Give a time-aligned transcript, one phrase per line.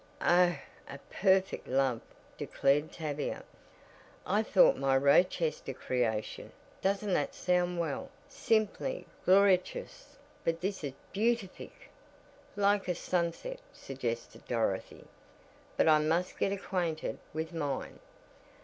[0.23, 0.55] "Oh,
[0.89, 2.01] a perfect love!"
[2.35, 3.43] declared Tavia.
[4.25, 11.91] "I thought my Rochester creation doesn't that sound well simply 'gloriotious,' but this is beatific!"
[12.55, 15.05] "Like a sunset," suggested Dorothy.
[15.77, 17.99] "But I must get acquainted with mine."